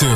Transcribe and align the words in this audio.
to 0.00 0.06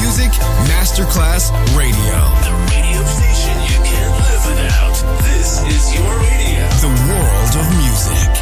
Music 0.00 0.32
Masterclass 0.72 1.52
Radio. 1.76 2.16
The 2.48 2.54
radio 2.72 3.04
station 3.04 3.60
you 3.68 3.76
can't 3.84 4.14
live 4.24 4.42
without. 4.48 4.96
This 5.22 5.60
is 5.68 5.94
your 5.94 6.08
radio. 6.16 6.64
The 6.80 6.88
world 7.04 7.52
of 7.60 7.68
music. 7.76 8.32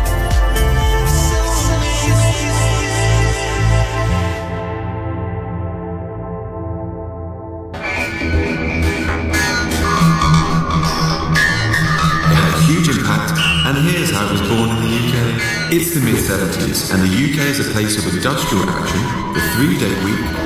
Had 12.30 12.54
a 12.54 12.62
huge 12.62 12.89
impact, 12.97 13.33
and 13.66 13.76
here's 13.90 14.12
how 14.12 14.26
it 14.26 14.33
was 14.39 14.43
born 14.43 14.71
in 14.71 14.83
the 14.83 14.93
UK. 15.03 15.72
It's 15.72 15.94
the 15.94 16.01
mid 16.01 16.15
70s, 16.15 16.95
and 16.95 17.03
the 17.03 17.11
UK 17.11 17.51
is 17.51 17.59
a 17.59 17.73
place 17.73 17.98
of 17.98 18.15
industrial 18.15 18.71
action, 18.71 19.03
the 19.34 19.41
three 19.57 19.77
day 19.79 19.93
week, 20.05 20.46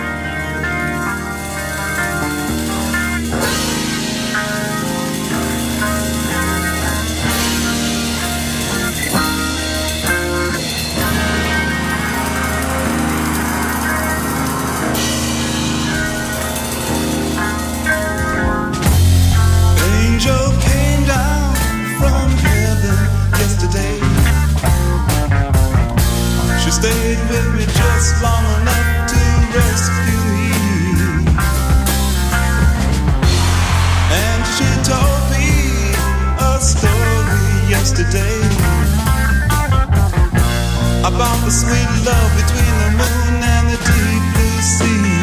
sweet 41.51 41.91
love 42.07 42.31
between 42.39 42.73
the 42.79 42.91
moon 42.95 43.43
and 43.43 43.65
the 43.71 43.79
deep 43.83 44.23
blue 44.31 44.61
sea. 44.63 45.19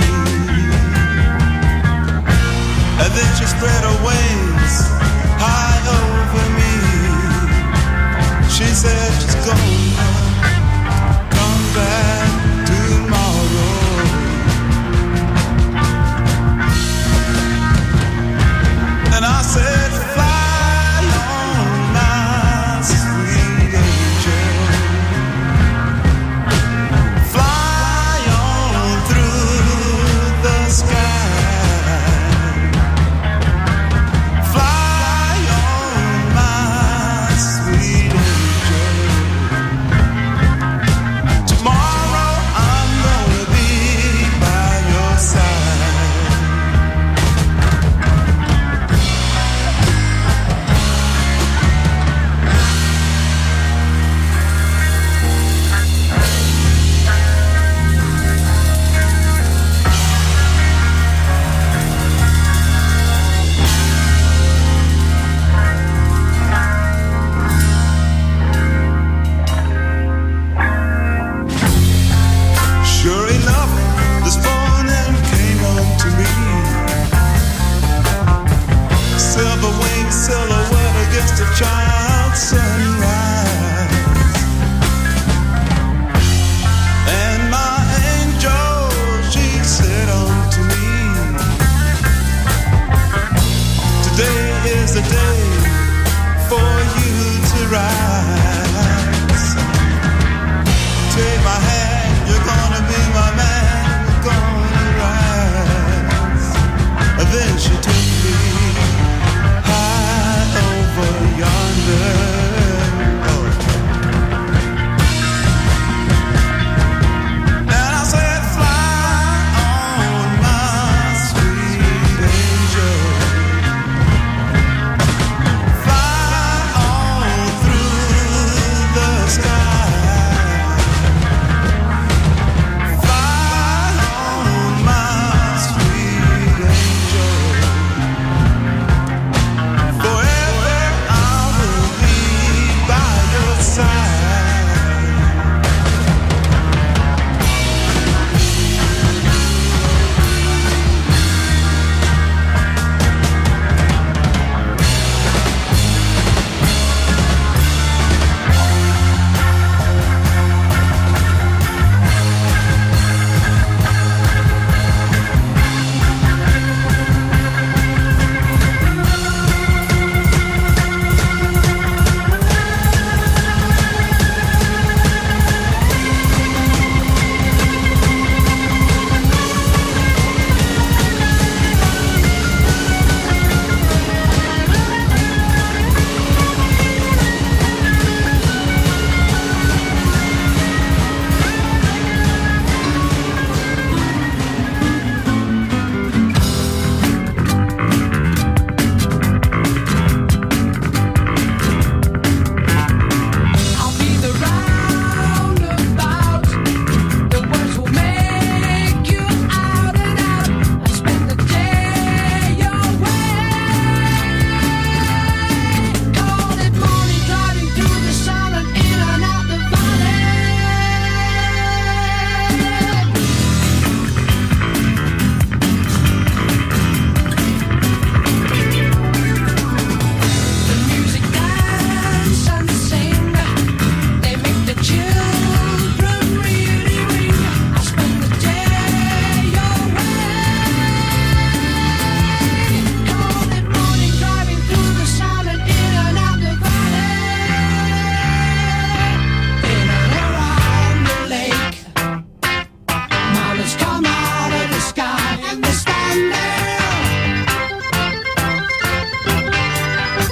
And 3.02 3.11
then 3.16 3.30
she 3.38 3.47
spread 3.47 3.82
her 3.88 3.99
wings 4.04 4.75
high 5.40 5.80
over 6.00 6.47
me. 6.58 6.75
She 8.50 8.66
said 8.75 9.12
gone. 9.47 9.77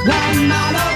One 0.06 0.46
mile 0.46 0.95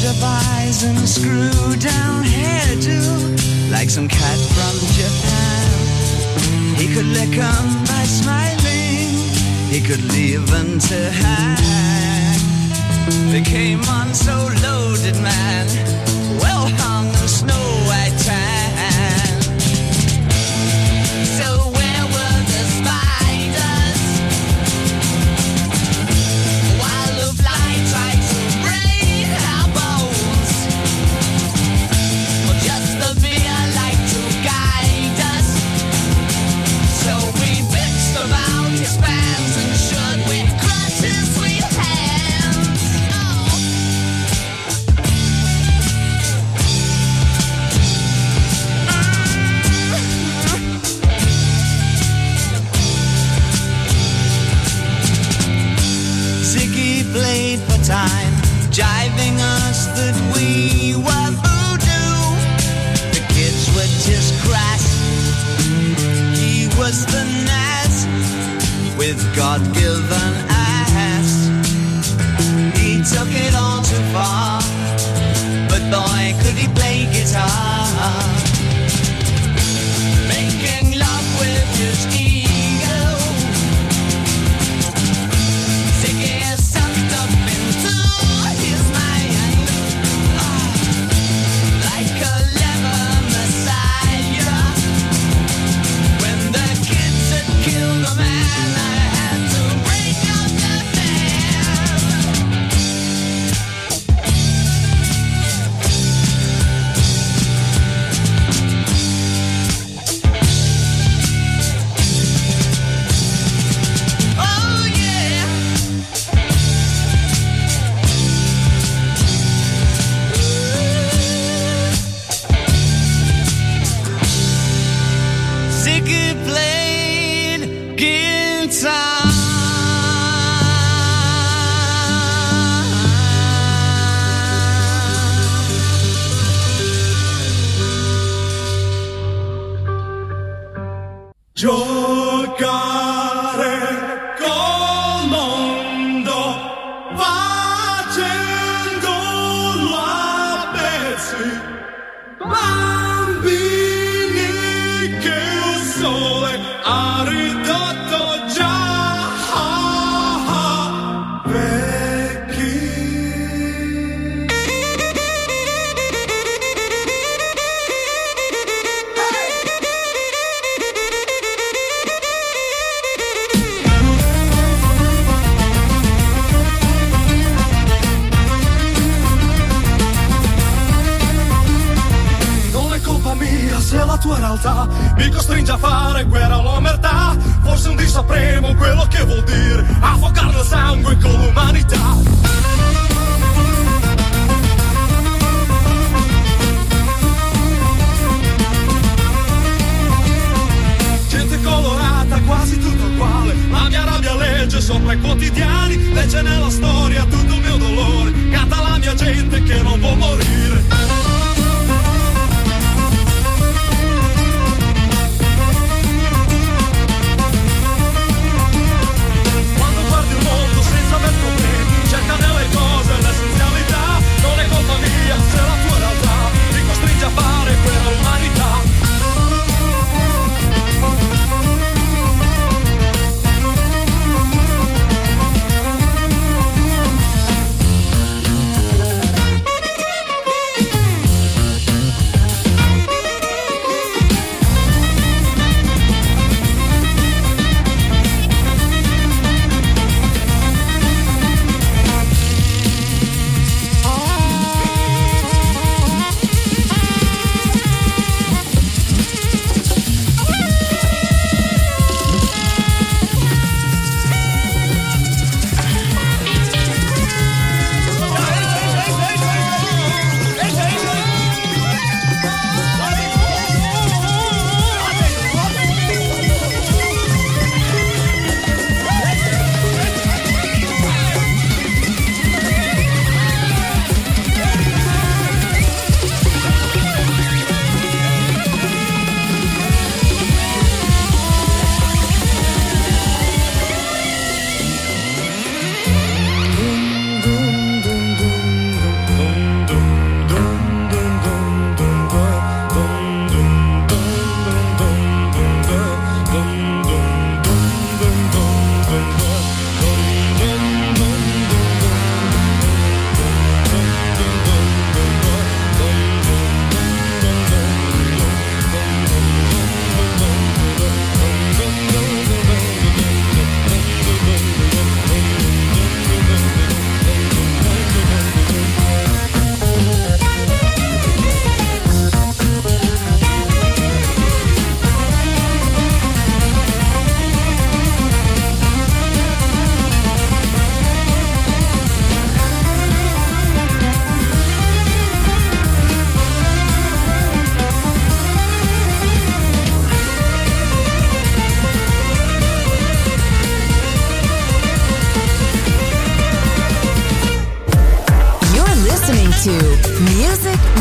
Devise 0.00 0.82
and 0.84 1.06
screw 1.06 1.76
down 1.76 2.24
hairdo 2.24 3.70
like 3.70 3.90
some 3.90 4.08
cat 4.08 4.38
from 4.54 4.74
Japan. 4.98 5.68
He 6.74 6.86
could 6.94 7.04
lick 7.04 7.36
'em 7.36 7.84
by 7.84 8.04
smiling, 8.04 9.12
he 9.68 9.80
could 9.80 10.02
leave 10.14 10.50
'em 10.54 10.78
to 10.90 10.98
hang. 11.22 12.40
They 13.30 13.42
came 13.42 13.82
on 13.98 14.14
so 14.14 14.36
loaded, 14.62 15.16
man, 15.20 15.66
well 16.42 16.66
hung 16.82 17.08
and 17.20 17.28
snow. 17.28 17.89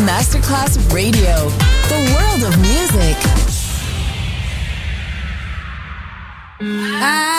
Masterclass 0.09 0.75
Radio, 0.91 1.49
the 1.87 1.99
world 2.15 2.43
of 2.43 2.59
music. 2.59 3.15
I've 6.59 7.38